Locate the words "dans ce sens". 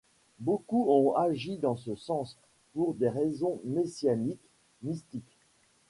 1.59-2.35